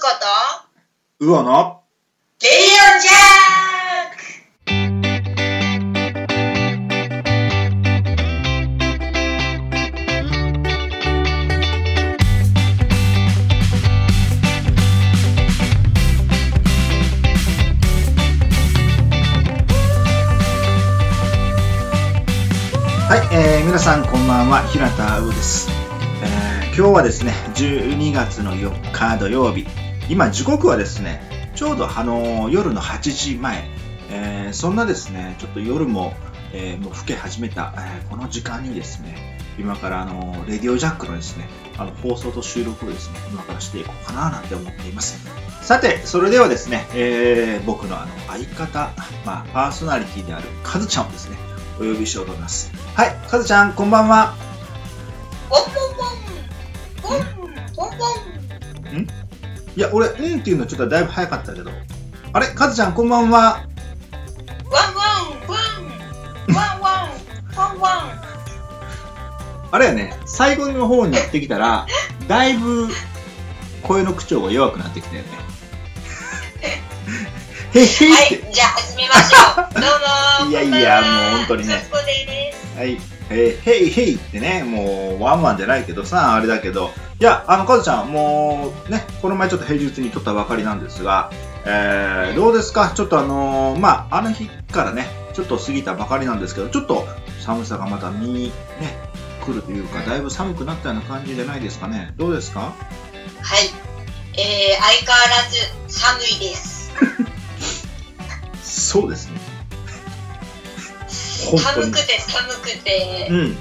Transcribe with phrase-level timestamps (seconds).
[0.00, 0.06] こ
[1.20, 1.82] と魚の
[2.40, 2.58] レディ
[2.96, 4.24] オジャーク！
[23.06, 24.62] はい、えー、皆さんこんばんは。
[24.62, 25.68] 平田魚です、
[26.22, 29.66] えー、今日はですね12月の4日土曜日
[30.10, 31.22] 今時刻はですね
[31.54, 33.62] ちょうどあの夜の8時前、
[34.10, 36.14] えー、そんなですねちょっと夜も、
[36.52, 45.24] えー、もう更け始めた、えー、この時間にですね今からあのレディオジャックのですねあの放送と収録をですね今からしていこうかななんて思っています。
[45.62, 48.90] さてそれではですね、えー、僕のあの相方、
[49.24, 51.36] まあ、パーソナリティであるカズちゃんをですね
[51.76, 52.72] お呼びしようと思います。
[52.96, 54.34] はいカズちゃんこんばんは。
[55.48, 55.74] ポンポン
[57.00, 57.20] ポン
[57.76, 59.19] ポンポンポン
[59.80, 61.70] いや俺うんっていうのちょっとだいぶ早かったけど。
[62.34, 63.64] あれカズちゃんこんばんは。
[64.70, 65.00] ワンワ
[65.32, 65.56] ンワ
[66.50, 67.10] ンワンワン
[67.56, 68.20] ワンワン
[69.72, 71.86] あれやね最後の方になってきたら
[72.28, 72.88] だいぶ
[73.82, 75.28] 声の口調が弱くなってきたよね。
[77.72, 77.86] へへは
[78.26, 79.80] い、じゃあ始めましょう。
[79.80, 79.86] ど
[80.44, 81.82] うもいやいやもう本当にね。
[82.76, 82.98] はい。
[83.30, 91.30] えー、へいへいってね、もう、ワンワンじゃないけどさ、あれだけど、いや、あの、カズちゃん、もう、ね、この前ちょっと平日に撮ったばかりなんですが、
[91.64, 92.90] えー、どうですか？
[92.94, 97.06] ちょっとあのーまあ、あの日からね、ちょっと過ぎたばかりなんですけど、ちょっと
[97.38, 98.44] 寒さがまた身に
[98.80, 98.96] ね、
[99.44, 102.14] 来るというか、だいぶ寒くなったような感じじゃないですかね。
[102.16, 102.60] どうですか？
[102.60, 102.72] は
[103.60, 103.68] い。
[104.32, 105.50] えー、相変わら
[105.88, 106.90] ず寒いです。
[108.92, 109.38] そうですね。
[111.58, 112.06] 寒く。
[112.06, 113.56] て寒くて、うん。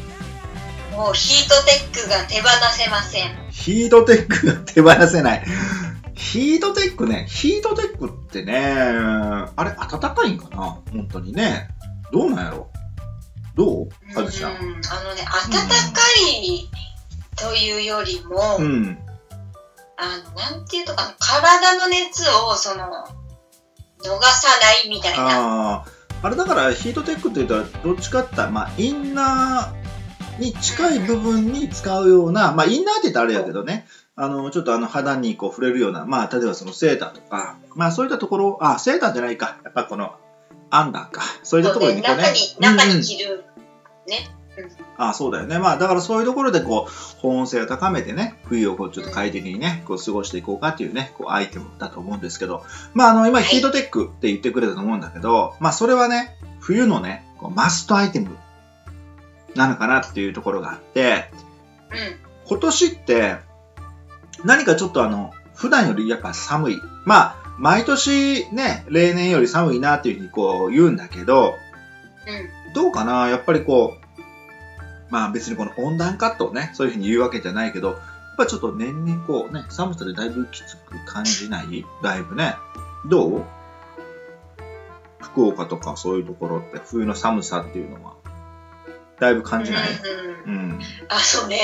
[0.91, 3.51] もうヒートテックが手放せません。
[3.51, 5.45] ヒートテックが手放せない。
[6.15, 10.81] ヒートテックね、ヒートテックってね、あれ、暖かいんかな？
[10.91, 11.69] 本当にね。
[12.11, 12.69] どうなんやろ？
[13.55, 13.89] どう？
[14.13, 14.51] カズちゃん。
[14.51, 15.75] うん、あのね、暖か
[16.41, 16.69] い
[17.37, 18.99] というよりも、うん。
[19.97, 22.83] あの、なんていうとかな、体の熱を、その、
[24.03, 25.85] 逃さないみたいな。
[26.21, 33.85] あれだからヒートテックって言ったら、どっちかって言ったら、まあ、インナーに近い部分に使うような、まあ、インナーって言ったらあれやけどね、
[34.15, 39.59] あの、ちょっとあの肌にこう触れるような、まあ、例えばそのセーターとか、まあ、そういったところ、あ、セーターじゃないか。
[39.63, 40.15] やっぱこの、
[40.71, 41.21] アンダーか。
[41.43, 42.23] そういったところにこうね。
[42.23, 43.45] 中に、中に着る、
[44.07, 44.38] ね。
[44.97, 45.59] あそうだよね。
[45.59, 58.35] まあ、だからそういうところで、こう、保温性を高めてね、冬をこう、ちょっと快適にね、こう、過ごしていこうかっていうね、こう、アイテムだと思うんですけど、まあ、あの、今、はいヒートテックって言ってくれたと思うんだけど、まあ、それはね、冬のね、こうマストアイテム
[59.55, 61.31] なのかなっていうところがあって、
[61.91, 62.19] うん。
[62.47, 63.35] 今年って、
[64.43, 66.81] 何かちょっとあの、普段よりやっぱ寒い。
[67.05, 71.55] まあ、毎年ね、例年より寒いなっていうふうにこう言うんだけど、
[72.67, 72.73] うん。
[72.73, 73.29] どうかな？
[73.29, 74.05] やっぱりこう、
[75.09, 77.97] まあ別にこの温暖化とね、そういうふうに言うわけじゃないけど、やっ
[78.37, 82.55] ぱちょっと年々こうね、寒さでだいぶきつく感じないだいぶね。
[83.07, 83.43] どう？
[85.19, 88.13] 福岡とかそういうところって冬の寒さっていうのは、
[89.19, 89.89] だいぶ感じない？
[90.47, 90.79] うんうんうん。
[91.09, 91.59] あ、そうね。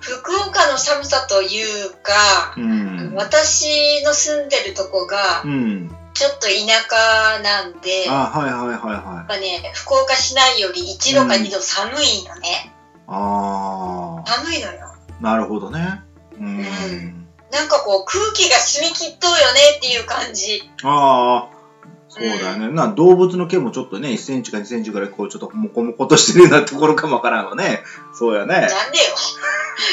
[0.00, 3.12] 福岡の寒さというか、うん。
[3.14, 5.94] 私の住んでるとこがう、ん。
[6.14, 9.28] ちょっと田舎なんで、やあ、はいはいはいっはい。
[9.28, 12.73] ぱね、福岡市内より1度か2度寒いのね。
[13.06, 14.80] あ寒いのよ。
[15.20, 16.02] あ、なるほどね。
[16.38, 16.58] うん。
[16.58, 20.68] うんなんかこう空気が澄み切っとうよねっていう感じ。
[20.82, 21.54] ああ、
[22.08, 22.68] そうだよね。
[22.68, 27.84] な動物の毛もちょっとね、1センチか2センチぐらいこうちょっとモコモコとしてるようなところかもわからんわね。
[28.12, 28.54] そうやね。
[28.54, 29.14] なんでよ。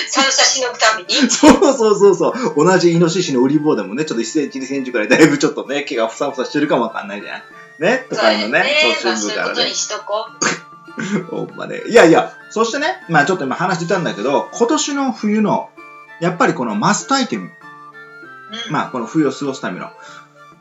[0.08, 1.14] 寒さしのぐために。
[1.30, 2.66] そうそうそうそう。
[2.66, 7.42] 同じイノシシのウリ棒でもね、ちょっと1センチ2センチぐらいだいぶちょっとね、毛がふさふさしてるかもわかんないじゃん。
[7.82, 8.64] ねとそうやかいうのね。
[8.64, 8.98] ね。
[9.00, 9.72] そうまあそういうことに。
[9.72, 10.71] しとこう。
[11.30, 11.82] ほんまね。
[11.88, 15.70] いやいや、そしてね、まあちょっと今話してたんだけど、今年の冬の、
[16.20, 17.46] やっぱりこのマストアイテム。
[18.68, 18.72] うん。
[18.72, 19.90] まあ、この冬を過ごすための。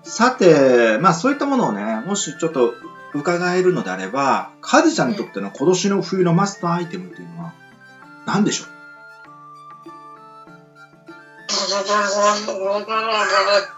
[0.04, 2.74] さて、まあ、そういったものをね、もしちょっと
[3.14, 7.52] 伺えるのであれば、カズちゃんにとっての今年の冬のマストアイテムっていうのは、
[8.26, 8.68] 何でしょう？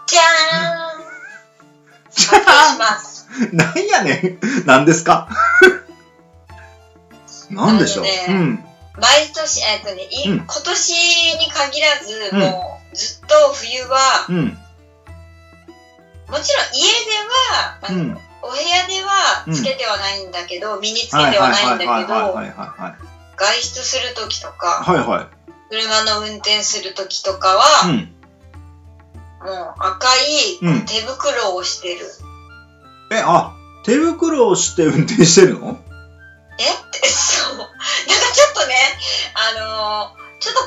[0.07, 1.03] じゃーん
[2.13, 3.27] 発表します。
[3.51, 5.27] 何やねん何ですか？
[7.53, 10.93] 何でしょう、あのね毎年、えっとね、いうん今年
[11.39, 14.35] に限らず、うんもうずっと冬は、うん。
[14.35, 14.45] うん。
[14.45, 17.17] もちろん家で
[17.51, 18.17] は、あのうん。
[18.43, 22.35] お部屋ではつけてはないんだけど、身につけてはないんだけど、
[23.35, 24.99] 外出するときとか、いはい。
[24.99, 25.27] はいはい。
[25.69, 28.13] 車の運転するときとかは、うん。
[29.45, 32.05] う赤いうん手袋をしてる。
[33.11, 33.53] え、あ、
[33.85, 35.82] 手袋をして運転してるの？
[36.59, 36.63] え？
[36.63, 37.57] って、そう。
[37.57, 37.73] なんか
[38.33, 38.75] ちょっとね、
[39.33, 40.61] あのーちょっと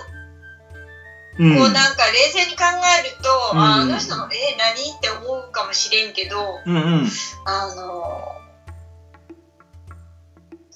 [1.38, 1.56] うん。
[1.56, 2.64] こうなんか冷静に考
[3.00, 4.90] えると、うんああの人も、え、何？
[4.96, 7.08] って思うかもしれんけど、うんうん。
[7.44, 8.46] あのー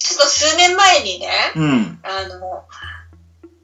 [0.02, 2.00] ちょっと数年前にね、うん。
[2.02, 2.64] あの、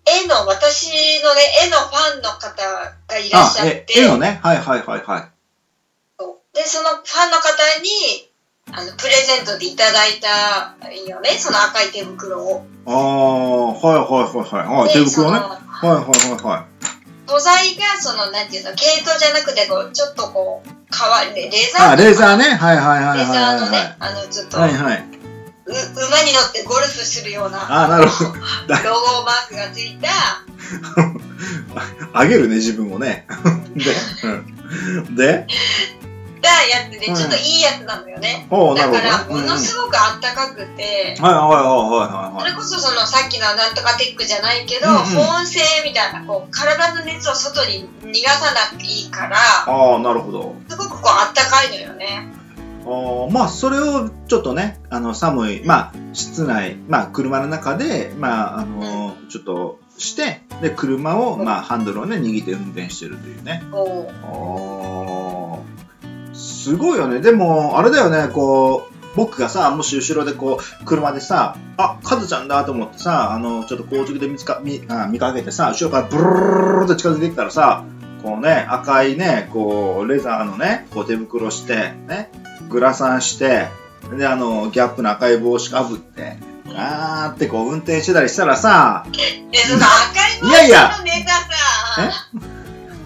[0.04, 4.38] 絵の、私のね、絵のファンの方がいらっあしゃっえ、て、絵のね？
[4.42, 5.30] はいはいはいはい。
[6.54, 8.25] で、そのファンの方に、
[8.72, 10.76] あの、プレゼントでいただいた
[11.08, 12.66] よね、その赤い手袋を。
[12.84, 14.80] ああ、はいはいはいはい。
[14.80, 15.38] はい、手で袋ね。
[15.38, 16.10] はいはいは
[16.40, 16.76] いはい。
[17.28, 22.44] 素材が、その、なんていうの、毛糸じゃなくて、こう、ちょっとこう、皮で、レーザーあ、レーザーね。
[22.44, 24.60] はいはいはいレはいはいはーザーのね、あの、ちょっと、い。
[24.60, 25.04] はいはい。
[25.66, 28.30] う馬に乗ってゴルフするようなあ、なるほど。
[28.30, 30.08] ロゴマークがついた、
[32.12, 33.26] あげるね、自分をね。
[33.74, 35.16] で、うん。
[35.16, 35.46] で、
[36.40, 38.46] たやつで、ちょっといいやつなのよね。
[38.50, 39.34] おうなるほどねだから、。
[39.34, 49.36] ものすごくあったかくて、はいはいはいはいはいそれこそそのさっきのなんとかテックじゃないけど、保温性みたいな、こう、体の熱を外に逃がさなくていいから、
[49.66, 50.54] ああ、なるほど。
[50.68, 52.32] すごくこう、あったかいのよね。
[52.84, 63.62] あーまあ、それをちょっとね、あの、寒い、まあ、室内、まあ、車の中で、まあ、あのーちょっとして、で、車を、まあ、ハンドルをね、握って運転してるというね。
[63.72, 65.15] こあー
[66.66, 67.20] すごいよね。
[67.20, 77.84] でも、あれだよね、こう、僕がさ、もし後ろでこう、車でさ、あ、カズちゃんだと思ってさ、あの、ちょっと高速で見つか、見、あ見かけてさ、後ろからブルルルルルと近づいてきたらさ、
[78.20, 82.32] こうね、赤いね、こう、レザーのね、こう手袋して、ね、
[82.68, 83.68] グラサンして、
[84.18, 86.36] で、あの、ギャップの赤い帽子かぶって、
[86.74, 89.12] あーってこう運転してたりしたらさ、う。
[89.12, 91.46] で、その赤い帽いやいや子のネタさ、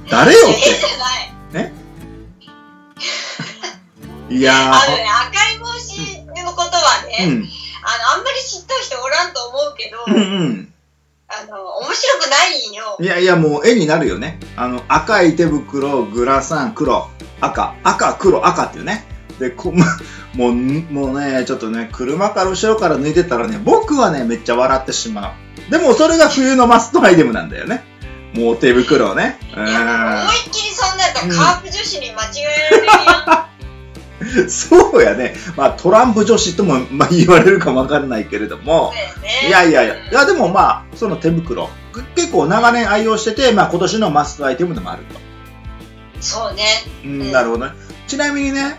[0.09, 0.55] 誰よっ。
[0.55, 1.30] て。
[4.31, 7.49] いやー、あのね、赤い帽子のことはね、うん、
[7.83, 10.73] あの、あんまり知った人おらんと思うけど、うんうん。
[11.27, 12.97] あの、面白くないんよ。
[13.01, 14.39] いやいや、もう絵になるよね。
[14.57, 17.09] あの、赤い手袋、グラサン、黒、
[17.41, 19.05] 赤、赤、黒、赤っていうね。
[19.39, 19.85] で、こま
[20.35, 25.35] もう、もうね、ちょっとね、車から後ろから抜いてたらね、僕はね、めっちゃ笑ってしま
[25.69, 25.71] う。
[25.71, 27.85] でも、それが冬のマストアイテムなんだよね。
[28.35, 29.39] もう手袋をね。
[29.53, 29.71] 思いっ
[30.53, 32.93] きりそんなんやったらカープ女子に間違えられるや
[33.47, 33.51] ん。
[34.49, 35.35] そうやね。
[35.57, 38.93] まあ、トランプ女子とも、 まあ、言われるかもわかんないけれども。
[39.23, 41.71] ねいやいやいや、いやでもまあ、その手袋、
[42.15, 45.21] 結構長年愛用してて、まあ今年のマストアイテムでもあると。
[46.21, 46.65] そうね。
[47.05, 47.73] うんうんなるほどね。
[48.07, 48.79] ちなみにね、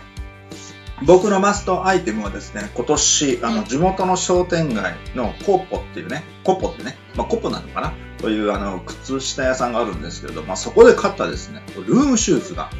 [1.04, 7.92] 僕のマストアイテムはですね、今年、あの、うん地元の商店街のコッポっていうね、コッポってね、まあコッポなのかな？
[8.18, 12.70] というあの、靴下屋さんがあるんですけれど、まあそこで買ったですね、ルームシューズが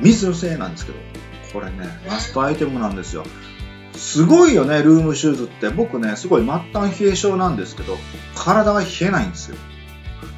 [0.00, 0.98] 水製なんですけど、
[1.52, 3.24] これね、マストアイテムなんですよ。
[3.94, 5.68] すごいよね、ルームシューズって。
[5.68, 7.98] 僕ね、すごい末端冷え性なんですけど、
[8.34, 9.56] 体が冷えないんですよ。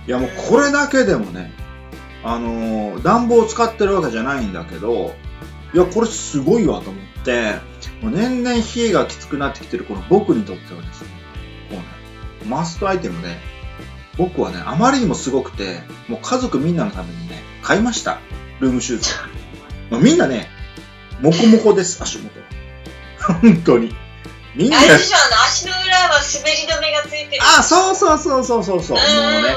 [0.06, 1.52] いやもうこれだけでもね、
[2.24, 5.14] あのー暖房を使ってるわけじゃないんだけど、
[5.74, 7.54] いや、これすごいわと思って、
[8.02, 11.08] もう年々冷えがきつくなってきてるこの僕にとってはですね、
[11.70, 13.36] こうね、マストアイテムで、
[14.18, 18.18] 僕はね、あまりにもすごくて、もう家族みんなのためにね、買いました。
[18.60, 19.14] ルームシューズを。
[19.92, 20.48] まあ、みんなね、
[21.22, 22.31] モコモコです、足元。
[23.41, 23.94] 本当に。
[24.56, 27.43] みんなあ、れでしょ、あの、足の裏は滑り止めがついてる。
[27.58, 28.96] あ、そうそうそうそうそうそう。
[28.96, 29.48] もうね、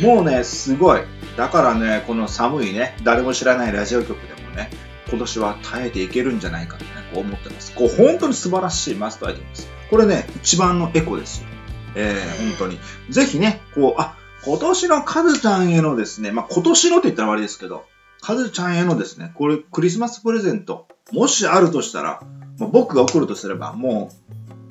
[0.00, 0.24] うんうんうん。
[0.24, 1.02] もうね、すごい。
[1.36, 4.68] だからね、この寒いね、誰も知らないラジオ局でもね、
[5.08, 7.72] 今年は耐えていけるんじゃないかとね、こう思ってます。
[7.72, 9.68] こう、本当に素晴らしいマストアイテムです。
[9.90, 11.46] これね、一番のエコですよ。
[11.94, 12.80] えー、本当に。
[13.10, 17.84] ぜひね、こう、あ、今年のカズちゃんへのですね、まあ、今年のって言ったら悪いですけど、
[18.20, 22.20] カズちゃんへのですね、これクリスマスプレゼント、もしあるとしたら、
[22.58, 24.10] まあ、僕が送るとすれば、も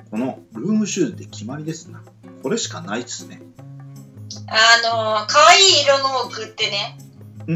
[0.08, 2.02] う、このルームシューズで決まりですな。
[2.42, 3.40] これしかないですね。
[4.48, 6.98] あの、可愛い色のを送ってね。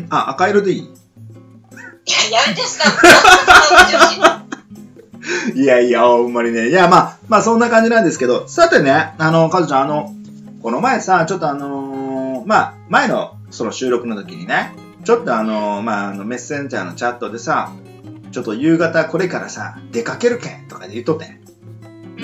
[0.00, 0.80] んあ、赤色でいい？
[0.80, 0.88] い
[2.32, 2.84] や、やめてさ。
[5.54, 6.68] いやいや、ほんまにね。
[6.68, 10.14] いや、まあ、まあ、そんな感じなんですけど、さてね、あの、かずちゃん、あの、
[10.62, 14.74] この前さ、ちょっとあのーまあ、前の、その収録の時にね、
[15.04, 17.72] ちょっとあのーまあ、あの、メッセンジャーのチャットでさ、
[18.32, 21.28] ちょっと夕方これからさ、出かけるけんとかで言っとってん。
[21.30, 21.42] ね
[22.14, 22.20] うんう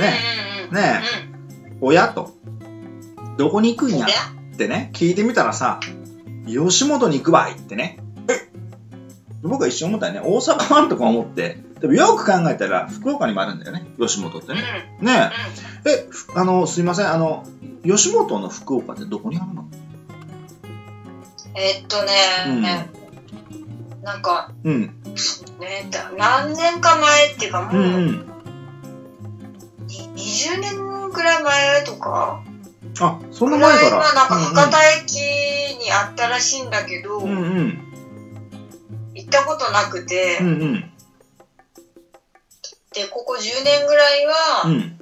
[0.67, 0.75] んうん。
[0.75, 1.01] ね
[1.81, 2.31] 親と、
[3.37, 5.81] どこに行くんやってね、聞いてみたらさ、
[6.47, 7.99] 吉本に行くばいってね。
[8.29, 8.51] え？
[9.43, 10.21] 僕は一瞬思ったよね。
[10.23, 11.59] 大阪湾とか思って。
[11.81, 13.87] でもよく考えたら、福岡にもあるんだよね。
[13.99, 14.63] 吉本ってうんね。
[15.01, 15.31] うんね
[15.85, 15.91] え。
[15.91, 17.13] え、ふあの、すいません。
[17.13, 17.45] あの、
[17.85, 19.65] 吉本の福岡ってどこにあるの？
[21.57, 22.13] えっとね、
[22.47, 22.63] うん
[24.03, 24.95] なんか、うん。
[25.17, 28.27] そうね、だ何年か前っていうかもう、うんうん。
[29.87, 32.43] に20年ぐらい前とか、
[33.01, 34.13] あ、そんなぐら前から。
[34.13, 35.15] なんか博多駅
[35.79, 37.79] にあったらしいんだけど、うんうん。
[39.15, 40.81] 行ったことなくて、うんうん。
[42.95, 44.99] で、ここ10年ぐらいは、うん。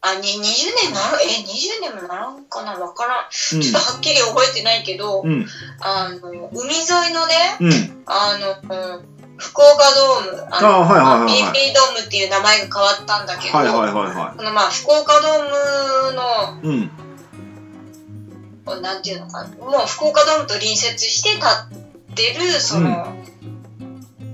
[0.00, 0.42] あ、に20
[0.84, 2.72] 年なら、え、20年もならんかな？
[2.78, 3.56] わからん。
[3.56, 5.46] うんちょっとはっきり覚えてないけど、うん。
[5.80, 8.04] あの、海沿いのね、うん。
[8.06, 16.76] あの、うん福岡ドーム、あの、あはいはいはいドームっていう名前が変わったんだけど、はいはいはいはこのまあ、福岡ドームい。
[16.76, 16.90] うん。
[18.66, 23.16] の、なんていうのかな、もう福岡ドームと隣接して建ってる、その、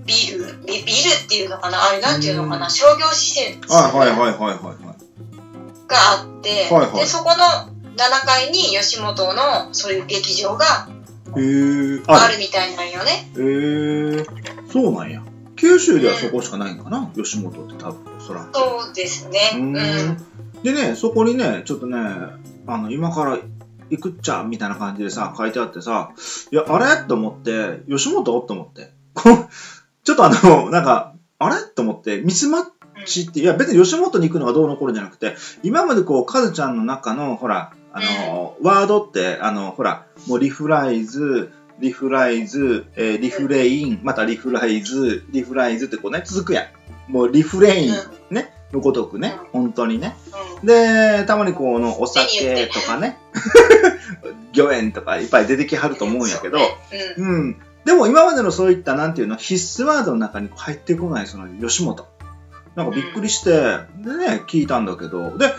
[0.06, 0.59] ビル？
[0.66, 1.85] ビ、ビルっていうのかな？
[1.85, 4.93] あれなんていうのかな、うん商業施設はいはいはいはいはいはい。
[5.88, 7.44] があって、はいはいで、そこの
[7.96, 10.88] 7階に吉本のそういう劇場が。
[12.06, 13.28] ああるみたいなんよね。
[13.36, 14.24] へえ。
[14.70, 15.22] そうなんや。
[15.56, 18.48] 九州ではそこしかないんかな、吉本って多分、そら。
[18.52, 19.40] そうですね。
[19.54, 19.72] ううん。
[19.72, 20.62] ん。
[20.62, 21.98] でね、そこにね、ちょっとね、
[22.66, 23.38] あの、今から
[23.90, 26.12] 行くっちゃ、みたいな感じでさ、書いてあってさ、
[26.52, 27.04] いや、あれ？
[27.06, 28.24] と思って、吉本？
[28.24, 28.92] と思って。
[30.04, 31.56] ちょっとあの、なんか、あれ？
[31.74, 32.64] と思って、ミスマッ
[33.06, 46.62] チって、いや、別に吉本に行くのがどうのこうのじゃなくて、今までこう、カズちゃんの中の、ほら、あの、ワードって、あの、ほら、もうリフライズ、リフライズ、えーリフレイン、またリフライズ、リフライズってこうね、続くや
[47.08, 47.12] ん。
[47.12, 47.94] もうリフレイン、
[48.30, 50.16] ね、のごとくね、本当にね。
[50.60, 50.66] うん。
[50.66, 53.18] で、たまにこのお酒とかね、
[54.52, 56.58] 魚園とかいっぱい出てきはると思うんやけど、
[57.18, 57.56] うん。
[57.84, 62.06] でも今までのそういったなんていうの、必須ワードの中に入ってこないその吉本。
[62.76, 65.52] なんかびっくりして、でね、聞いたんだけど、で、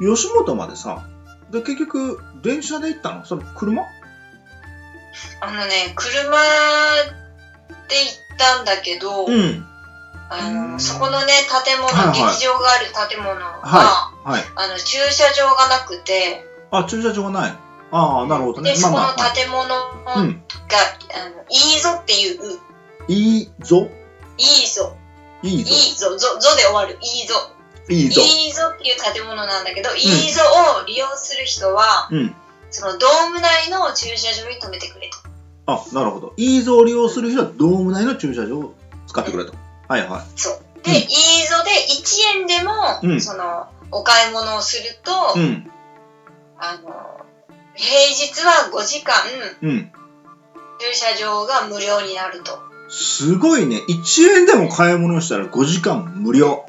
[0.00, 1.06] 吉本までさ、
[1.50, 3.24] で、結局、電車で行ったの？
[3.24, 3.82] それ車？
[5.40, 9.66] あのね、車で行ったんだけど、うん。
[10.32, 11.32] あうんのそこのね、
[11.64, 14.42] 建物、はいはい劇場がある建物が、はい。
[14.54, 17.52] あの駐車場がなくて、あ、駐車場がない。
[17.90, 18.76] ああ、なるほどねで、。
[18.76, 20.42] そこのはい建物が、うん。
[21.12, 22.60] あのいいぞっていう、
[23.08, 23.88] いいぞ。
[24.38, 24.96] いいぞ、
[25.42, 25.70] いいぞ。
[25.70, 27.34] いいぞ、ぞ、ぞで終わる、いいぞ。
[27.88, 28.20] いいぞ。
[28.20, 30.42] いいぞっていう建物なんだけど、いいぞ
[30.82, 32.34] を利用する人は、うん。
[32.70, 35.18] そのドーム内の駐車場に止めてくれと。
[35.66, 36.34] あ、なるほど。
[36.36, 38.74] いいぞを利用する人はドーム内の駐車場を
[39.06, 39.54] 使ってくれと。
[39.88, 40.22] はいはい。
[40.36, 40.60] そう。
[40.82, 41.06] で、うんいい
[41.46, 45.70] ぞで1円でも、うんその、お買い物をすると、うん。
[46.58, 47.26] あの、
[47.74, 49.14] 平日は5時間、
[49.62, 49.92] うん。
[50.80, 52.69] 駐車場が無料になると。
[52.90, 53.80] すごいね。
[53.88, 56.66] 1円でも買い物したら5時間無料。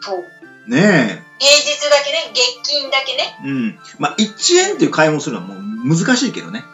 [0.00, 0.24] そう。
[0.70, 3.36] ね平日だけね、月金だけね。
[3.44, 3.48] え。
[3.48, 3.78] うん。
[3.98, 6.64] まあ、1円っていう買い物するのはもう難しいけどね。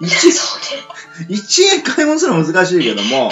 [0.00, 1.36] 1, そうね。
[1.36, 3.30] 1円買い物するのは難しいけども、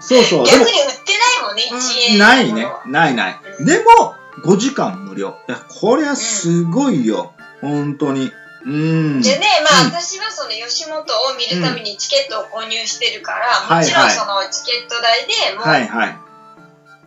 [0.00, 2.18] そうそう逆に売ってないもんね、1うん円。
[2.18, 2.66] ないね。
[2.86, 3.40] ないない。
[3.60, 5.36] うんでも、5時間無料。
[5.48, 7.34] いや、こりゃすごいよ。
[7.60, 8.32] 本当に。
[8.64, 9.22] うん。
[9.22, 11.04] でね、まあ、うん私はその吉本を
[11.36, 16.16] 見るためにチケットを購入してるから、はいもちろんそのチケット代でもうはいはい。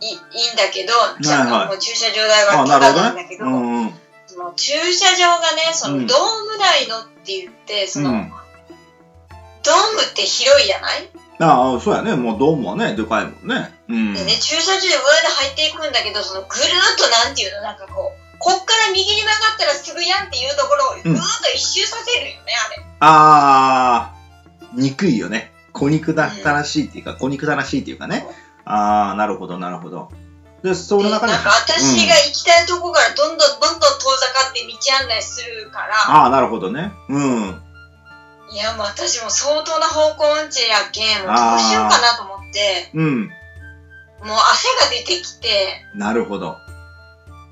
[0.00, 3.38] いい,、んだけど、じゃもう駐車場代はあ、なタるんだけ。
[3.38, 3.94] ど、うんうん。
[4.26, 8.32] その駐車場がね、そうんのドーム内のって言って、その、うん。
[9.62, 11.08] ドームって広いじゃない、
[11.38, 12.14] ああ、そうやね。
[12.14, 13.74] もうドームはね、でかいもんね。
[13.88, 14.14] うん。
[14.14, 14.96] でね、駐車場で上で
[15.28, 22.86] 入っていくんだけど、そのぐるーっとなんていうの、なんかこう、こっから右に曲がったらすぐやんっていうところをぐーっと一周させるよね、あれ。
[23.00, 24.14] ああ、
[24.72, 25.52] 憎いよね。
[25.72, 28.24] 小肉だったらしいっていうか、小肉だらしいっていうかね。
[28.64, 30.10] ああ、なるほど、なるほど。
[30.62, 31.32] で、そので中に。
[31.32, 36.92] なんか私が行きたいとこからどんどんどんどん遠ざかって道案内するから、ああ、なるほどね。
[37.08, 37.62] うん。
[38.52, 43.22] いやもう私も相当な方向音痴やけん、もうどうしようかなと思って、うん。
[43.24, 46.58] もう汗が出てきて、なるほど。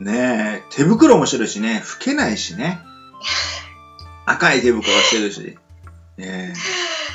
[0.00, 2.80] ねえ、手袋もしてるしね、拭けないしね。
[4.26, 5.58] 赤い手袋してるし。
[6.16, 6.54] ね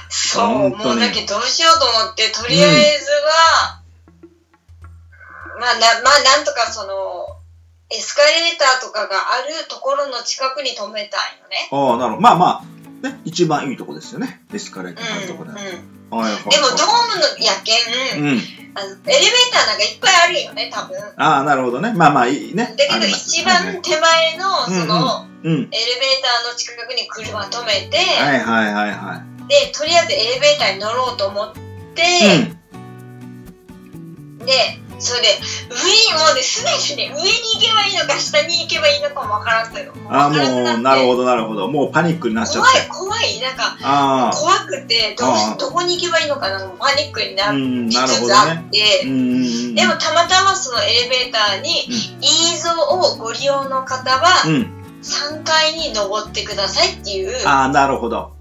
[0.09, 3.81] そう、もうだけどどうしようと思って、とりあえずは、
[5.59, 7.27] まあな、まあなんとかその、
[7.91, 11.69] エスカレーターとかがあるところの近くに止めたいよね。
[11.71, 11.75] え。
[11.75, 12.21] ああ、なるほど。
[12.21, 12.63] まあま
[13.03, 14.41] あ、ね、一番いいとこですよね。
[14.53, 15.51] エスカレーターのとこで。
[15.51, 16.17] うん、はいうん。
[16.17, 16.43] はいはい。
[16.43, 18.41] でもドームのやけん、うん。
[18.75, 18.99] あのエレベー
[19.51, 20.99] ターなんかいっぱいあるよね、多分。
[20.99, 21.91] だああ、なるほどね。
[21.93, 22.75] まあまあいいね。
[22.77, 25.51] けど一番手前の、その、うん。
[25.51, 25.67] エレベー
[26.21, 31.53] ターの近くに車止めて、はいはいはいはで、とりあえずエレベーターに乗ろうと思っ
[31.95, 32.41] て、い。
[32.41, 32.59] うん。
[34.45, 35.27] で、それで、
[35.69, 39.93] 上にもうね、すでにね、上に行けばいいのか、下に行けばいいのかもわからんのよ。
[40.09, 41.19] ああ、もう、なるほど。
[41.19, 41.67] ど、なるほど。
[41.67, 43.39] もうパニックになっちゃっ怖いて。、怖い。
[43.39, 45.25] なんか、あ怖くて、ど
[45.57, 47.51] どこに行けばいいのかな、もうパニックにあ。
[47.51, 48.35] なりうん、なるつつほどね。
[48.35, 49.21] あって、うんうんう
[49.71, 49.75] ん。
[49.75, 54.75] でもたまたまそのエレベーターに、イーゾをご利用の方は、うん。
[55.01, 58.33] 3階に登ってくださいっていう、ああ、なるほど。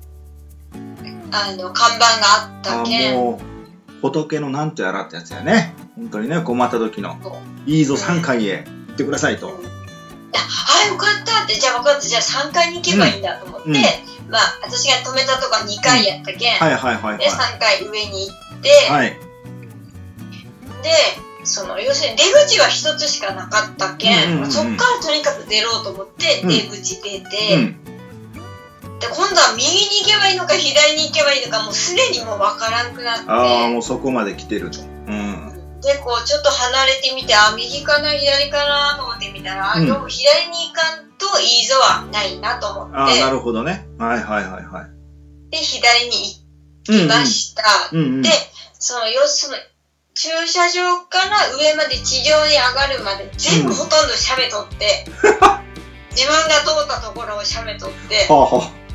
[1.30, 3.38] あの、看板があったけん、
[4.00, 5.74] 仏のなんとやらってやつやね。
[5.96, 7.16] 本当にね、困った時の。
[7.66, 9.48] いいぞ、3階へ行ってくださいと。
[9.48, 9.52] あ、
[10.84, 13.74] あよかったって、じゃあ分かった、じゃあ3階に行けばいいんだと思って、うん
[14.30, 18.92] まあ、私が止めたとこは2階やったけん、はいはいはいで、は3階上に行って、い。
[18.92, 19.16] はい。
[20.82, 20.90] で、
[21.44, 27.76] その、要するに出口は一つしかなかったけん、うんうんうんそっからとにかく出ろうと思って、うん出口出て、うん。
[29.00, 34.80] で、今度は右に行けばいいのか左に行けばいいのか、もうすでにもう分からんくなって、ああ、もうそこまで来てると。
[34.80, 35.80] うん。
[35.80, 43.86] で、こう、ちょっと離れてみて、あ、右かな、左かな、と思ってみたら、うんでも左に行かんといいぞはないなと思ああ、って、なるほどね。
[43.98, 45.50] はいはいはいはい。
[45.50, 46.42] で、左に
[46.88, 47.62] うん行きました。
[47.92, 48.22] うんうん。
[48.22, 48.30] で、
[48.78, 49.62] その、要するに、
[50.14, 55.04] 駐車場から上まで地上に上がるまで、全部ほとんど喋っとって、
[56.10, 58.87] 自分が通ったところを喋っとって、はあはあ。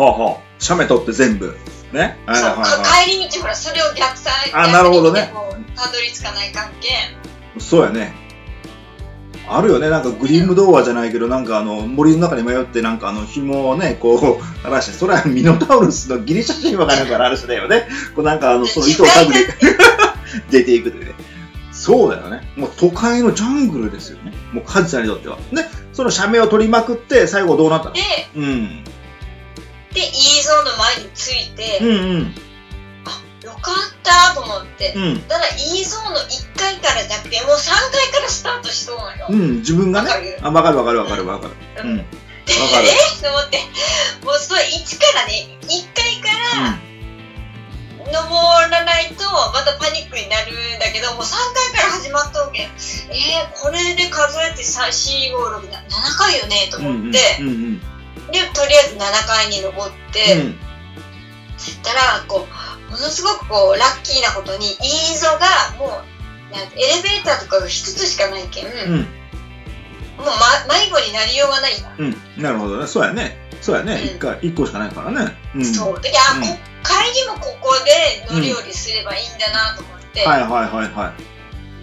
[0.00, 0.36] はあはあ。
[0.58, 1.56] 写メ取って全部。
[1.92, 2.18] ね。
[2.26, 5.32] はいそうはいはか帰り道ほらそれを逆さあなるほどね
[5.74, 7.60] たどり着かない関係い。
[7.60, 8.14] そうやね。
[9.48, 9.90] あるよね。
[9.90, 14.18] なんかグリム童話じゃないけど、なんかあの、森の中に迷って、なんかあの、紐をね、こう、
[14.58, 17.88] 垂らして、それはミノタウルスのギリシャ神話かなんかの話だよね。
[18.14, 19.40] こうなんかあの、その糸をたぐり
[20.50, 21.14] 出ていくというね。
[21.72, 22.52] そうだよね。
[22.56, 24.32] もう都会のジャングルですよね。
[24.52, 25.38] もうカズさんにとっては。
[25.52, 27.94] で、その写メを取りまくって、最後どうなったの？
[27.94, 28.00] で
[28.36, 28.84] うん。
[29.92, 32.34] で E ゾーンの前に着いて、うんうん。
[33.42, 35.20] よかったと思って、うん。
[35.22, 40.08] ただ E ゾーンの1階からじゃなくてもう3階からスタートしそうなのよ、うん、自分がね？
[40.10, 40.38] わかる？
[40.42, 41.54] あ、わかるわかるわかるわかる。
[41.88, 41.96] うん。
[41.96, 43.58] でわかるえと思って
[44.24, 46.28] もうそれ1からね1階か
[46.66, 46.78] ら
[48.10, 56.86] 登らないとまたパニックになるんだけどもう3階から始まったわけえー、これで数えて456 7回よねとうん。
[56.86, 57.00] うんうん。
[57.02, 57.82] 思って、うんうん。
[58.30, 60.58] でとりあえず7階に登って、うん。
[61.82, 68.98] たらこうものすごくこうラッキーなことにイーゾがもうなんエレベーターとかが一つしかないけん、うん。
[70.18, 72.42] もう、ま、迷子になりようがないな、うん。
[72.42, 72.86] なるほどね。
[72.86, 73.36] そうやね。
[73.60, 73.94] そうやね。
[73.94, 75.36] うん一回、一個しかないからね。
[75.54, 75.64] うん。
[75.64, 76.46] そうであ、うんこ
[76.82, 81.14] 帰りもここで乗り降りすればいいんだなと思って、はいはいはいは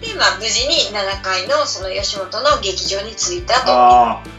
[0.02, 0.06] い。
[0.06, 4.30] でまあ無事に7階のその吉本の劇場に着いたと、ああ、うん、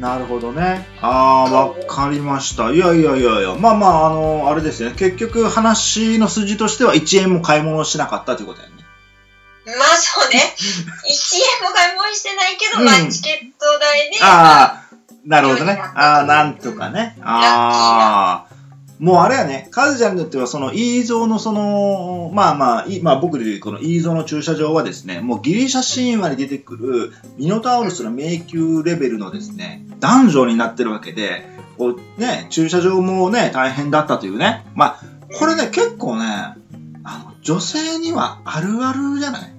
[0.00, 0.86] なるほどね。
[1.00, 2.70] ああ、わかりました。
[2.72, 3.54] いやいやいやいや。
[3.54, 4.94] まあまあ、あの、あれですね。
[4.96, 8.74] 結局話の筋としては1円も買い物しなかったということやね。
[9.66, 10.62] まあそうね 1
[11.62, 17.16] 円も買い物してないけど、うんまあチケット代でああ、なるほどねああ、なんとかね。
[17.22, 18.49] ああ。
[19.00, 31.46] もうあれやね、カズちゃんにとっては、その、イーゾーのその、まあまあ、まあ僕で言うこのイーゾーの駐車場はですね、もうギリシャ神話に出てくるミノタウルスの迷宮レベルのですね、ダンジョンになってるわけで、
[31.78, 34.66] こうね、駐車場もね、大変だったというね。
[34.74, 35.00] まあ、
[35.34, 36.24] これね、結構ね、
[37.02, 39.54] あの、女性にはあるあるじゃない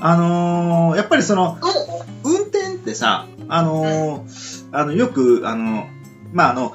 [0.00, 1.56] あのーやっぱりその、
[2.24, 5.86] 運転ってさ、あのーあの、よく、あの、
[6.32, 6.74] まあ、あの、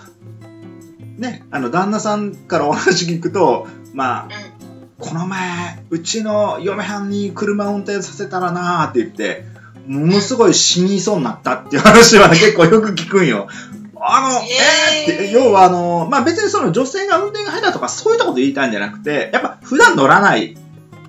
[1.17, 4.29] ね、あの、旦那さんからお話聞くと、まあ、
[4.99, 9.45] この前、うちの嫁はんに車運転させたらなーって言って、
[9.87, 13.47] ものすごい死にそうになったっていう話はね、結構よく聞くんよ。
[13.99, 20.55] あの、えー、って、要はあの、まあ、別にその女性が運転が下手とかそういったこと言いたいんじゃなくて、やっぱ普段乗らない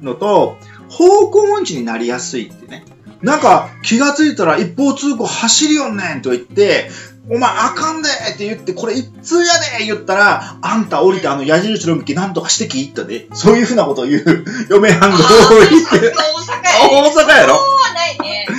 [0.01, 0.57] のと、
[0.89, 2.85] 方向音痴になりやすいってね。
[3.23, 6.91] なんか、気がついたら一方通行走りよんねんと言って、
[7.31, 9.45] お前あかんでって言って、これ一通や
[9.79, 13.27] で言ったら、あんた降りてあの矢印の向きなんとかしてきってね。
[13.35, 14.45] そういうふうなことを言う。
[14.71, 15.99] 嫁はんが多いって。
[15.99, 17.55] 大阪大阪やろ？
[17.57, 18.47] そうはないね。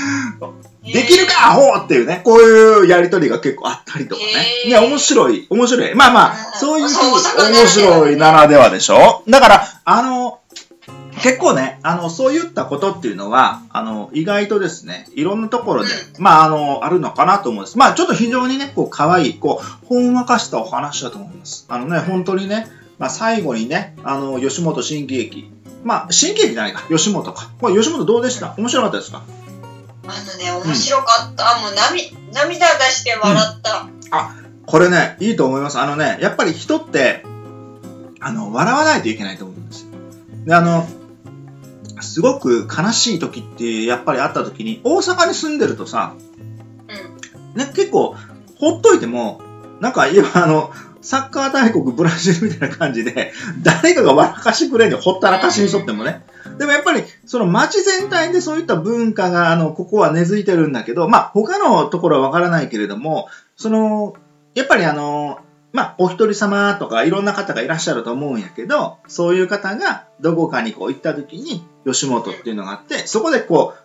[0.93, 4.27] できるかアホっていうね、こういうやりとりが結構あったりとかね。
[4.65, 5.93] いや、面白い、面白い。
[5.93, 6.59] まあまあ、うん。
[6.59, 9.21] そういう面白いならではでしょ？
[9.29, 10.38] だから、あの、
[11.21, 17.77] 結構ね、あの、そういったことっていうのは、あの、意外とですね、いろんなところで、まあ、あの、あるのかなと思うんです。
[17.77, 21.65] まあ、ちょっと非常にね、こう、可愛い、こう、ほんわかしたお話だと思います。
[21.69, 25.51] あのね、本当にね、まあ、最後にね、あの、吉本新喜劇。
[25.83, 27.49] まあ、新喜劇じゃないか、吉本か。
[27.61, 28.53] まあ、吉本どうでした？
[28.57, 29.23] 面白かったですか？
[30.07, 31.59] あのね、面白かった。
[31.59, 33.87] もう涙、涙出して笑った。
[34.65, 35.79] これね、いいと思います。
[35.79, 37.23] あのね、やっぱり人って、
[38.19, 39.87] あの、笑わないといけないと思うんですよ。
[40.45, 40.85] で、あの、
[42.01, 46.15] すごく悲しい時ってやっぱりあった時に、大阪に住んでるとさ、
[47.55, 47.59] うん。
[47.59, 48.15] ね、結構、
[48.57, 49.41] ほっといても、
[49.79, 53.31] なんか今あの、サッカー大国ブラジルみたいな感じで、
[53.63, 56.25] 誰かが笑かしてくれんで、ほったらかしにしとってもね。
[56.57, 64.13] でもやっぱり、その街全体でそういった文化が、あの、ここは根付いてるんだけど、まあ、他のところはわからないけれども、その、
[64.55, 65.39] やっぱりあの、
[65.71, 73.75] まあ、お一人様とかいろんな方がいらっしゃると思うんやけど、そういう方がどこかにこう行った時に、吉本っていうのがあって、そこでこ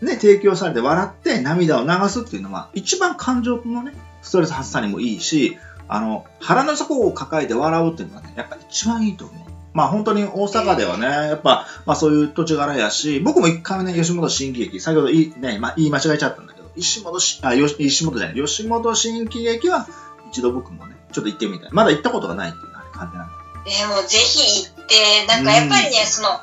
[0.00, 9.52] う、ね、提供されて笑って涙を流すっていうのは、一番感情のね、ストレス発散にもいいし、あの、腹の底を抱えて笑うっていうのはね、やっぱ一番いいと思う。
[9.74, 19.86] まあ本当に大阪ではね、やっぱ、まあそういう土地柄やし、僕も一回目ね、吉本新喜劇、先ほど言い,、ねまあ、言い間違えちゃったんだけど、石本し、あ、よし石本じゃない、吉本新喜劇は
[20.30, 21.68] 一度僕もね、ちょっと行ってみたい。
[21.72, 26.40] まだ行ったことがないっていう感じなんだでもぜひ行って、なんかやっぱりね、その、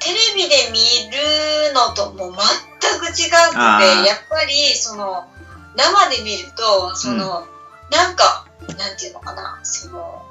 [0.00, 0.78] テレビで見
[1.10, 5.24] るのとも全く違くて、やっぱりその、
[5.76, 7.46] 生で見ると、その、
[7.90, 8.46] なんか、
[8.78, 10.22] なんていうのかな、その、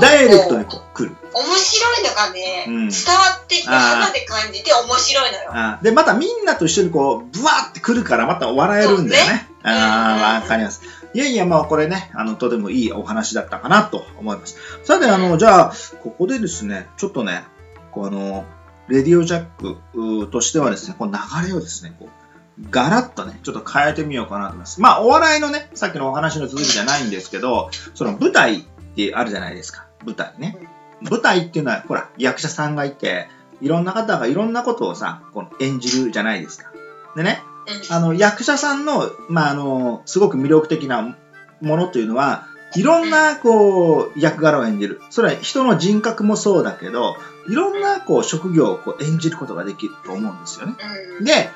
[0.00, 1.14] ダイレクトに来る。
[1.34, 5.50] 面白いのがね、うん伝わってきて、肌で感じて面白いのよ。
[5.52, 9.32] あで、またみんなと一緒にこう、ブワーって来るからまた笑えるんだよね。
[9.32, 10.80] ねああ、うんわかります。
[11.18, 14.56] いやいや、まあこれね、あの、とてもいいお話だったかなと思います。
[14.84, 17.42] さて、あの、じゃあ、ここでですね、ちょっとね、
[17.90, 18.44] こうあの、
[18.86, 24.80] レディオジャックとしてはですね、この流れをですね、こう、ガラッとね、ちょっと変えてみようかなと思います。
[24.80, 28.62] まあ、お笑いのね、さっきのお話の続きじゃないんですけど、その舞台っ
[28.94, 29.88] てあるじゃないですか。
[30.06, 30.56] 舞台ね。
[31.00, 33.26] 舞台っていうのは、ほら、役者さんがいて、
[33.60, 36.70] いろんな方がいろんなことをさ、この演じるじゃないですか。
[37.16, 37.42] でね、
[37.90, 41.16] あの、役者さんの、まあ、あの、すごく魅力的な
[41.60, 45.00] ものというのは、いろんな、こう、役柄を演じる。
[45.10, 47.16] それは人の人格もそうだけど、
[47.48, 50.74] いろんな、こう、職業をこう演じることができると思うんですよね。
[51.18, 51.50] うんで、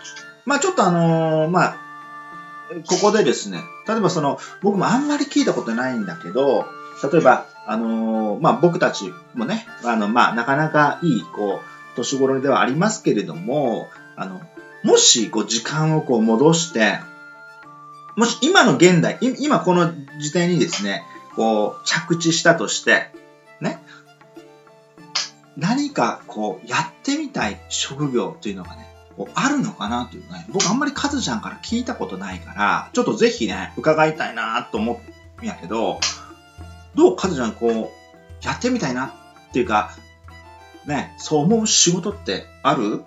[0.44, 1.76] まあちょっとあのーまあ、
[2.86, 6.66] ここでですね、例えばその、僕もあんまり聞いたことないんだけど、
[7.12, 14.40] 例えば、あのーまあ僕たちもね、あの、まあなかなかいい、こう、年頃ではありますけれども、あの、
[14.84, 16.98] もし、こう、時間をこう戻して、
[18.16, 21.02] もし今の現代、今この時点にですね、
[21.34, 23.10] こう、着地したとして、
[23.60, 23.82] ね、
[25.56, 35.00] 何かこう、やってみたい職業っていうのがね、こうあるのかなっていうね、僕あんまりカズちゃんから聞いたことないから、ちょっとぜひね、伺いたいなと思
[35.40, 36.00] うんやけど、
[36.94, 39.92] どうカズちゃんこう、やってみたいなっていうか、
[40.86, 43.04] ね、そう思う仕事ってある？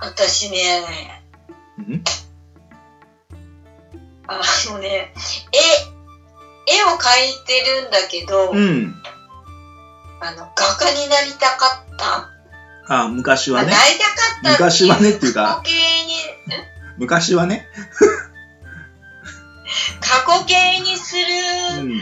[0.00, 1.22] 私ね、
[1.78, 2.04] うん？
[4.26, 5.12] あのね、
[6.66, 8.94] 絵、絵を描いてるんだけど、うん。
[10.20, 12.30] あの、画家になりたかった。
[12.90, 13.84] あ、昔はねあな。
[13.88, 15.72] りたかった昔はねっていうか過去形
[16.06, 16.14] に、
[16.98, 17.66] 昔はね。
[20.00, 21.18] 過去形にすう
[21.80, 21.88] るん。
[21.88, 21.94] の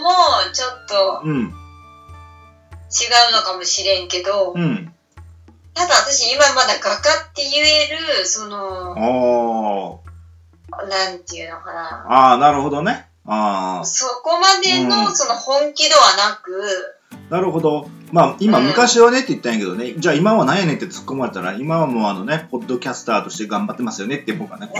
[0.00, 0.10] も、
[0.52, 1.36] ちょっとうん。
[1.36, 1.50] 違う
[3.32, 4.93] のかもしれんけど、うん。
[5.74, 7.86] ただ私今まだ画家って言え
[8.20, 10.00] る、その。
[10.88, 12.06] なんていうのかな。
[12.08, 13.06] ああ、なるほどね。
[13.26, 13.84] ああ。
[13.84, 16.50] そこまでの、うんその本気ではなく、
[17.30, 17.88] なるほど。
[18.12, 24.70] まあ、今、うん昔はねって言ったんやけどね、じゃあ今は何やねんって突っ込まれたら、今はもうあのね、ポッドキャスターとして頑張ってますよねって僕はね。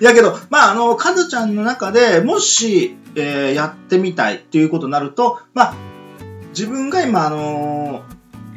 [0.00, 5.74] やけど、まあ、あの、カズちゃんの中でもし、えーやってみたいっていうことになると、まあ、
[6.50, 8.02] 自分が今、あの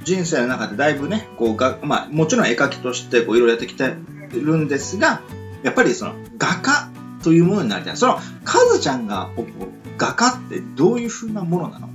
[0.04, 3.94] 人生の中でだいぶね、こうが、まあ、もちろん絵描きとしてこういろいろやってきて
[4.32, 5.22] るんですが、
[5.64, 6.90] やっぱりその画家
[7.24, 7.98] というものになりたい。
[7.98, 9.46] その、カズちゃんがこう
[9.98, 11.90] 画家ってどういうふうなものなの？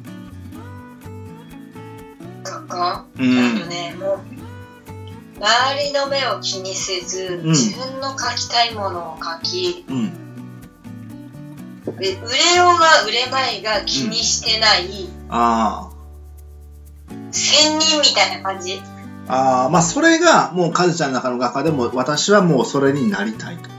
[2.44, 3.04] 画家？
[3.18, 3.68] うあのん。
[3.68, 4.20] ね、もう、
[5.38, 10.12] 周りの目を気にせず、ん自分の描きたいものを描き、うん。
[11.86, 12.10] で売れ
[12.56, 15.90] ようが売れまいが気にしてない、あ
[17.30, 18.80] 仙人みたいな感じ。
[19.28, 19.34] あ。
[19.34, 23.70] ああ、まあ、それがもうカズちゃんの中の画家でも、私はもうそれになりたいと。
[23.70, 23.76] うん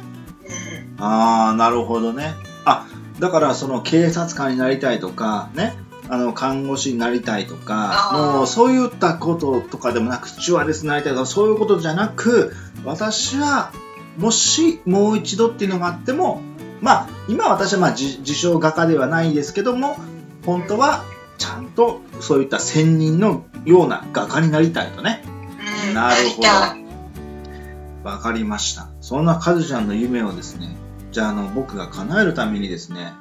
[1.00, 2.34] ああ、なるほどね。
[2.66, 2.88] あ、
[3.20, 5.78] だからその警察官になりたいとか、ね、
[6.10, 13.72] あの、看護師になりたいとか、もうそういったこととかでもなく、スチュワーデスになりたいとか、そういうことじゃなく、私は、
[14.18, 16.42] もしもう一度っていうのがあっても、
[16.82, 19.98] まあ、今私はまあ自自称画家ではないですけども、
[20.46, 21.04] 本当は
[21.78, 25.24] とそういった専任のような画家になりたいとね。
[25.88, 26.48] うんなるほど
[28.04, 28.88] わかりました。
[29.02, 30.76] そんなカズちゃんの夢をですね、
[31.12, 33.12] じゃあ、あの、僕が叶えるためにですね、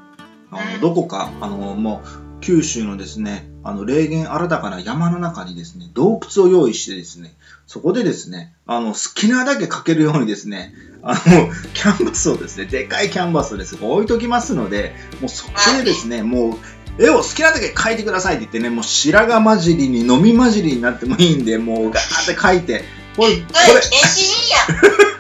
[0.51, 7.35] あの、うんどこか、あの、もう、九州のですね、あの、霊源新たかな山の中にですね、洞窟を用意してですね、
[7.67, 11.21] そこでですね、あの、好きなだけ描けるようにですね、あの、
[11.75, 16.55] キャンバスをですね、でかいキャンバスをですね、置いときますので、もうそこでですね、もう、
[16.99, 22.85] 絵を好きなだけ描いてくださいって言ってね、もう白髪混じりに飲み混じりになってもいいんで、もうガーって描いて、
[23.17, 24.57] これ、こそれ原始人や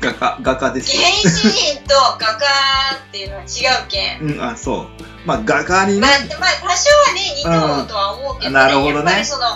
[0.00, 1.02] 画家、画家ですよ。
[1.02, 2.46] 原始人と画家
[3.08, 4.86] っていうのは違うけん うん、あ、そう。
[5.26, 9.46] まあ、画家にねま、あ、まあ、多少はね似とうとは思うけど、ねうんなるほどねやっぱりその、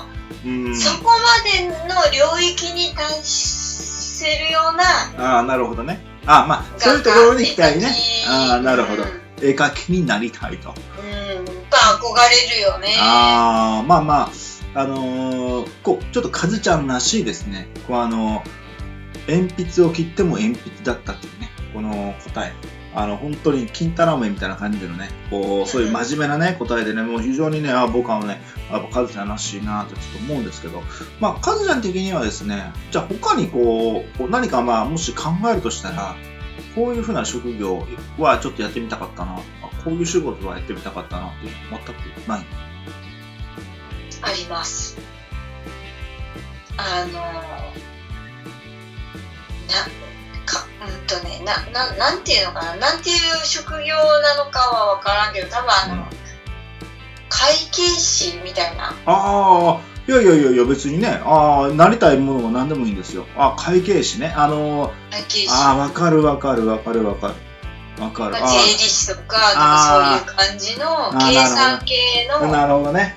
[0.44, 0.76] うん。
[0.76, 6.00] そこまでの領域に達せるようなああ、なるほどね。
[6.26, 7.94] ああ、まあ、そういうところに行きたいね。
[8.28, 9.21] ああ、なるほどうん。
[9.42, 10.74] 絵描きになりたいと。
[11.02, 12.14] うん、やっぱ憧
[12.50, 12.94] れるよね。
[12.98, 14.30] ああ、まあまあ、
[14.74, 17.68] あのーこう、ちょっとカズちゃんらしいですね。
[17.86, 18.42] こう、あの
[19.28, 22.52] 鉛筆を切っても鉛筆だったっていうね、この答え。
[22.94, 30.82] あの、本当に金太郎麺みたいな感じのね、こう、そういう真面目なね、答えでね、もう非常にね、あ僕はね、やっぱカズちゃんらしいなってちょっと思うんですけど、
[31.18, 36.16] まあ、カズちゃん的にはですね、じゃあ他にこう、こう何かまあ、もし考えるとしたら、
[36.74, 37.86] こういうふうな職業
[38.18, 39.46] はちょっとやってみたかったなとか、
[39.84, 42.46] こういう仕事はやってみたかったなっていうの全くない。
[44.22, 44.96] あります。
[46.76, 47.20] あのな、
[50.46, 56.22] か、うんとね、な、な、なんていうのかな、なんていう職業なのかはわからんけど、多分あの、うん
[57.32, 58.90] 会計士みたいな。
[58.90, 63.24] ああ、いやいやいやいや、別にね、ああ、なりたいものは何でもいいんですよ。
[63.36, 64.34] あ会計士ね。
[64.36, 65.48] あのー、会計士。
[65.50, 67.34] ああ、わかるわかるわかるわかる。
[68.02, 68.32] わかる。
[68.32, 73.16] まあ、あ税理士とか、なんかそういう感じの計算系の、あ、なるほどね。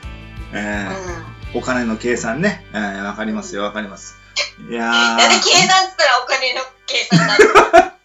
[0.54, 0.88] え
[1.54, 1.60] うーん。
[1.60, 2.66] お金の計算ね。
[2.74, 4.18] えー、わかりますよ、わかります。
[4.70, 4.92] いやー。
[4.94, 7.96] なんで計算ったらお金の計算になるの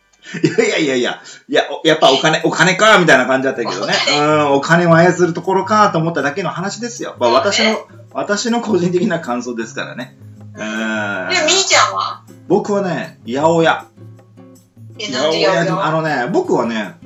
[0.43, 3.95] いやいやいやいや、いや、おやっぱお金、お金か、みたいな感じだったけどね。
[4.09, 7.17] お金うん、お金を操るところか、と思っただけの話ですよ。
[7.19, 10.17] まあ、私の、私の個人的な感想ですからね。
[10.55, 10.57] うん。
[10.57, 12.23] で、みーちゃんは？
[12.49, 13.87] 僕はね、八百屋。
[14.99, 16.97] え、なんであのね、僕はね、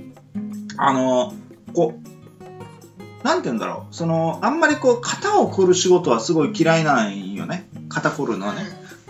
[0.76, 1.32] あの、
[1.74, 3.94] こう、なんて言うんだろう。
[3.94, 7.68] その、あんまりこう、肩を凝る仕事はすごい嫌いなんよね。
[7.88, 8.62] 肩凝るのはね。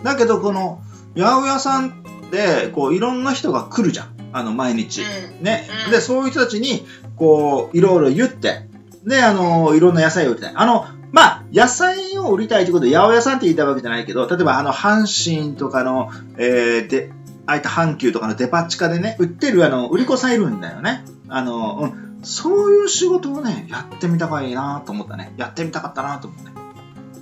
[0.03, 0.81] だけど、この、
[1.17, 4.15] 八百屋さんで、こう、いろんな人が来るじゃん。
[4.33, 5.01] あの、毎日。
[5.01, 5.67] うんね。
[5.85, 6.85] うんで、そういう人たちに、
[7.15, 8.67] こう、いろいろ言って、
[9.05, 10.53] で、あの、いろんな野菜を売りたい。
[10.55, 17.11] あの、まあ、野菜を売りたいということで、八百屋さんって言いたいわけじゃないけど、例えば、あの、阪神とかの、えー、で、
[17.45, 21.05] ああいった阪急とかのデパ地下でね、売ってる、あの、売り子さんいるんだよね。
[21.29, 22.19] あの、うん。
[22.23, 25.33] そういう仕事をね、やってみたかいなと思ったね。
[25.37, 26.51] やってみたかったなと思うね。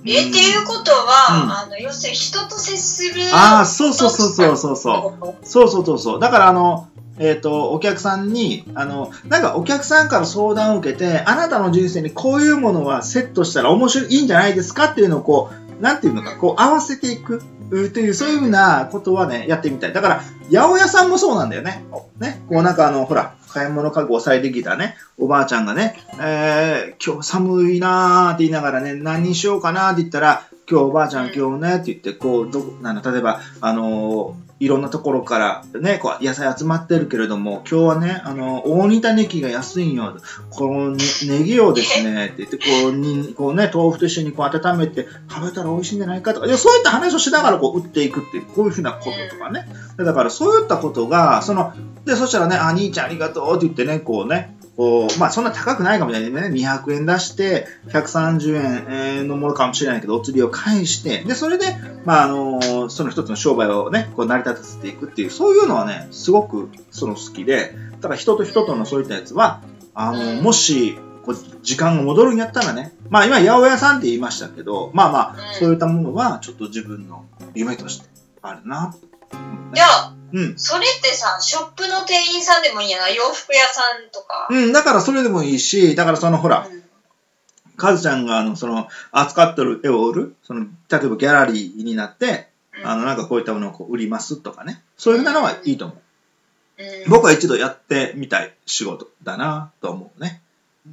[0.06, 3.22] え、んっていうことは、うんあの、要するに人と接する。
[3.32, 5.46] ああ、そうそうそうそうそうそう。
[5.46, 6.20] そうそうそうそう。
[6.20, 6.88] だから、あの、
[7.18, 17.42] えっ、と、お客さんに、あの、なんかお客さんから相談を受けて、あなたの人生にこういうものはセットしたら面白い、いいんじゃないですかっていうのをこう、なんていうのか、こう合わせていく。
[17.70, 19.92] うという、そういうふうなことはね、やってみたい。
[19.92, 21.84] だから、八百屋さんもそうなんだよね。
[22.18, 22.42] ね。
[22.48, 40.16] こうなんかあの、ほら、買い物かごをさえてきたね、おばあちゃんがね、えー、今日寒いなーって言いながらね、何にしようかなって言ったら、今日おばあちゃん今日ねって言って、こう、ど、なん、例えば、あのーいろんなところからね、こう野菜集まってるけれども、今日はね、あの、大仁田ネギが安いんよ。
[40.48, 49.68] このねネギをですね、って言って、こう、に、こうね、豆腐と一緒にこう温めて食べたら美味しいんじゃないかとか、いやそういった話をしながらこう売っていくっていう、こういうふうなこととかね。
[49.98, 51.74] でだからそういったことが、その、
[52.06, 56.60] で、そしたらね、あ、兄ちゃんありがとうって言ってね、こうね、こう、まあそんな高くないかもしれないね。
[56.60, 61.66] 200円出して、130円えーのものかもしれないけど、お釣りを返して、で、それで、
[62.04, 69.62] まああのその一つの商売をね、こう成り立たせていくっていう、そういうのはね、すごくその好きで、だから人と人とのそういったやつは、
[69.94, 78.08] あの、もし、こう時間が戻るんやったらね、まあ今、八百屋さんって言いましたけど、まあまあ、うんそういったものはちょっと自分の夢として
[78.42, 78.94] あるな。
[79.72, 80.58] じゃあ、うん。
[80.58, 84.48] それってさ、ショップの店員さんでもいいんやな、洋服屋さんとか。
[84.50, 86.84] うん、だからそれでもいいし、だからそのほら、うん
[87.76, 92.48] カズちゃんがあの、その、扱ってる絵を売る、その、例えばギャラリーになって、
[92.80, 94.80] うんあの、なんかこういったものをこう売りますとかね。
[94.96, 95.96] そういうなのはいいと思う。
[95.96, 100.40] うん僕は一度やってみたい仕事だなと思うね。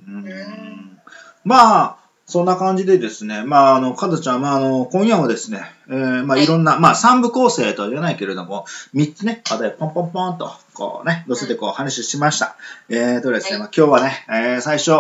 [0.08, 1.00] うんん
[1.44, 1.98] まあ、
[2.32, 12.56] そんな感じでですね、まあ、あの、かずちゃん、まあ、あの、今夜はですね、えー、まあ、いろんな、まあ、三部構成とは言わないけれども、三つね、課題ポンポンポンと、こうね、乗せてこう話しました。
[12.88, 14.92] えーとですね、はいまあ、今日はね、えー最初、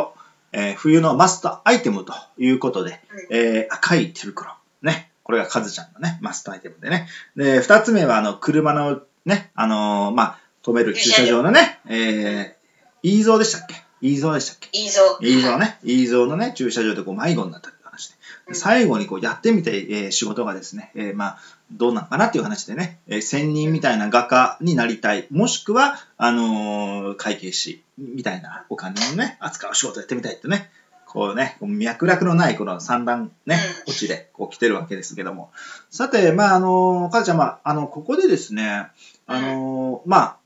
[0.51, 4.51] えー冬のマストアイテムということで、えー赤い手袋。
[4.81, 5.09] ね。
[5.23, 7.07] これがカズちゃんのね、マストアイテムでね。
[7.37, 13.75] で、二つ目は、あの、車のね、あのーまあ、止める駐車場のね、えー、イーゾーでしたっけ？
[14.01, 14.69] 飯蔵でしたっけ？
[14.77, 15.17] いいぞ。
[15.21, 15.77] 飯蔵ね。
[15.83, 18.15] 飯蔵のね、駐車場でこう迷子になったって話で。
[18.49, 21.37] で最後にこうやってみて、えー仕事がですね、えーまあ、
[21.71, 25.27] どうなのかなっていう話でね、えー専任みたいな画家になりたい。
[25.29, 30.71] もしくは、あのー会計士みたいなお金をね、扱う仕事やってみたいってね、
[31.05, 35.51] こうね、脈絡のないこの三段ね、うん落ちでこう来てるわけですけども。
[35.89, 38.87] さて、まあ、あのー、かずちゃん、まあ、あの、ここでですね、
[39.27, 40.37] あのーまあ、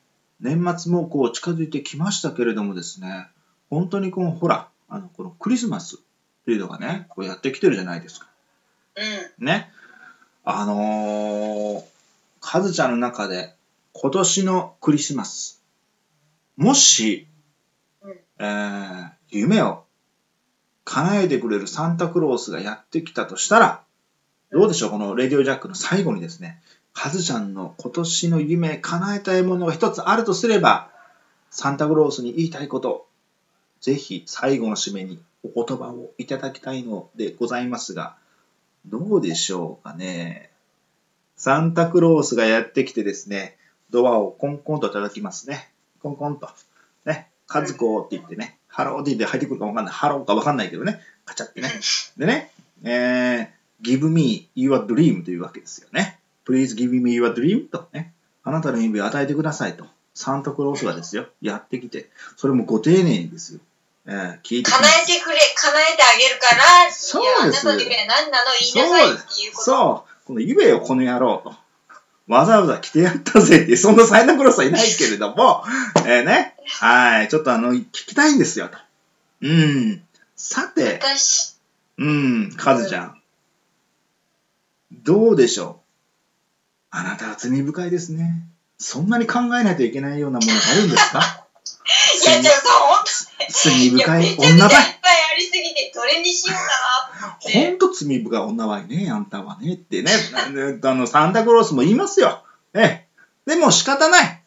[0.42, 3.28] 年末もこう近づいてきましたけれどもですね、
[3.70, 6.00] 本当にこの、ほら、あの、このクリスマスっ
[6.46, 8.28] ていうのがね、こうやってきてるじゃないですか。
[9.40, 9.46] うん。
[9.46, 9.72] ね。
[10.44, 11.84] あのー、
[12.40, 13.56] かずちゃんの中で
[13.94, 15.64] 今年のクリスマス、
[16.56, 17.28] もし、
[18.04, 19.84] うんえー夢を
[20.86, 23.84] 叶えてくれるサンタクロースがやってきたとしたら、
[24.52, 26.62] どうでしょうこのレディオジャックの最後にですね、
[26.94, 30.90] カズちゃんの今年の夢、叶えたいものが一つあるとすれば、
[31.50, 33.05] サンタクロースに言いたいこと、
[33.86, 38.16] ぜひ最後の締めにお言葉をいただきたいのでございますが、
[38.88, 40.50] どうでしょうかね。
[41.38, 43.58] サンタクロースがやってきてですね、
[43.92, 45.70] ドアをコンコンと叩きますね。
[46.02, 46.50] コンコンと。
[47.06, 49.94] ね、カズコって言ってね、ハローって言って入ってくるかわかんない。
[49.94, 51.70] ハローかわかんないけどね、カチャってね。
[52.18, 56.20] でね、えー、give me your dream というわけですよね。
[56.48, 59.86] please give me your dream とね、あなたの夢を与えてくださいと。
[60.16, 63.60] サンタクロースがですよ、やってきて、それもご丁寧にですよ。
[64.08, 69.64] えー、聞いて叶えてくれ、叶えてあげるから、そういや、あなですたの夢は何なの言いなさいっていうこと。
[69.64, 71.56] そう、この夢をこの野郎と。
[72.28, 75.64] わざわざ来てやったぜってそんなサイナクロスはいないけれども、
[76.06, 78.78] えーね、はい、ちょっとあの、聞きたいんですよと。
[79.42, 80.04] うん。
[80.36, 81.56] さて、私、
[81.98, 83.22] うん、カズちゃん。
[84.92, 85.86] どうでしょう。
[86.92, 88.44] あなたは罪深いですね。
[88.78, 91.45] そんなに考えないといけないようなものがあるんですか？
[92.26, 93.12] いや、ちょっとほんと、
[93.50, 94.70] 罪深い女ばい。
[94.70, 97.68] ぱいありすぎて、どれにしようかなと思って。
[97.68, 100.12] ほんと罪深い女はいね、あんたはねってね、
[100.84, 102.44] あの、サンタクロースも言いますよ。
[102.74, 103.06] ええ。
[103.46, 104.45] でも仕方ない。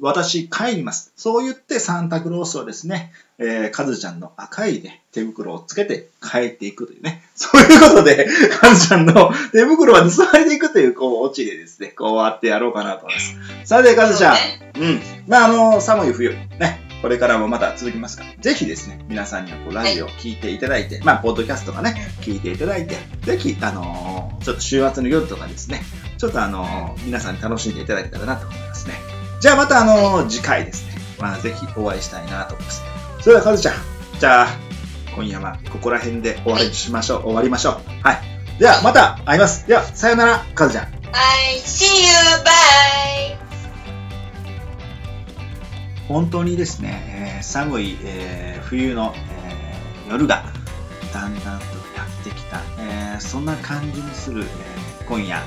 [0.00, 1.12] 私帰ります。
[1.16, 7.22] そう言ってサンタクロースはですね、えー、カズちゃんの赤いね、手袋をつけて帰っていくというね。
[7.34, 8.26] そういうことで、
[8.60, 13.36] カズちゃんの手袋は盗まれていくという、こう、オチでですね、こう終わってやろうかなと思います。
[13.64, 14.36] さて、カズちゃん。
[14.36, 14.42] そ
[14.80, 15.00] うん。
[15.26, 25.82] まあ、あの、寒い冬、ね、これからもまた続きますから、ぜひですね、皆さんにはこうラジオを聞いていただいて、まあ、ポッドキャストがね、聞いていただいて、ぜひ、あのーちょっと週末の夜とかですね、
[26.18, 28.94] ちょっとあのー皆さんに楽しんでいただけたらなと思いますね。
[29.42, 32.82] じゃあまたあのー次回ですね、まあ、ぜひお会いしたいなと思います。
[33.20, 33.74] それでは、カズちゃん、
[34.20, 34.46] じゃあ、
[35.16, 37.22] 今夜はここら辺で終わりにしましょう。
[37.24, 37.74] 終わりましょう。
[38.06, 38.20] はい。
[38.60, 39.66] では、また会います。
[39.66, 40.84] では、さようなら、カズちゃん。
[40.84, 42.12] I see you,
[42.44, 43.36] bye!
[46.06, 50.44] 本当にですね、えー寒い、えー冬の、えー夜が
[51.12, 51.64] だんだんと
[51.96, 55.42] やってきた、えーそんな感じにする、えー今夜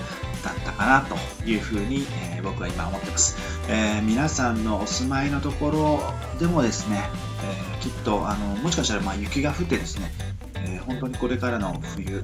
[0.46, 1.16] だったかなと
[1.50, 6.00] いうふうに、えー僕は今思ってます、えー皆さんのお住まいのところ
[6.40, 7.02] でもですね、
[7.44, 10.12] えーきっとあのもしかしたらまあ雪が降ってですね、
[10.56, 12.24] えー本当にこれからの冬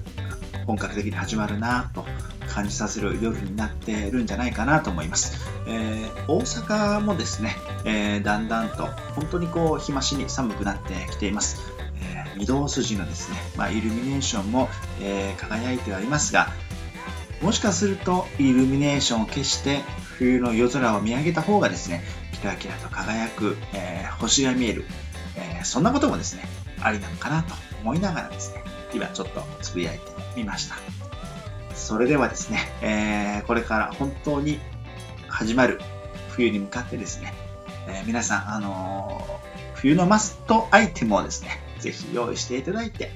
[0.68, 2.06] 本格的に始まるなと
[2.48, 7.56] 感じさせる夜になってるんじゃないかなと思います、え大阪もですね、
[7.86, 11.60] えだんだんと本当にこう日増しに寒くなってきています、
[12.00, 14.70] え御堂筋のですね、まあ、イルミネーションも、
[15.02, 16.50] えー輝いてはいますが
[17.42, 19.82] もしかするとイルミネーションを消して
[20.18, 22.04] 冬の夜空を見上げた方がですね
[22.40, 24.86] キラキラと輝く、えー星が見える、
[25.36, 26.44] えーそんなこともですね
[26.80, 30.04] ありなのかなと思いながらですね今ちょっとつぶやいて
[30.36, 30.76] みました。
[31.74, 34.60] それではですね、えーこれから本当に
[35.28, 35.82] 始まる
[36.30, 37.34] 冬に向かってですね、
[37.88, 39.42] え皆さん、あの
[39.74, 43.12] 冬のマストアイテムをですね、ぜひ用意していただいて、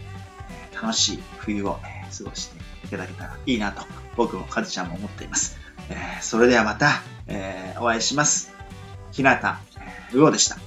[0.74, 1.80] 楽しい冬を、
[2.18, 3.84] 過ごしていただけたらいいなと、
[4.16, 5.58] 僕もカズちゃんも思っています。
[5.90, 8.54] えーそれではまた、えーお会いします。
[9.12, 9.60] ひなた、
[10.14, 10.58] うおでした。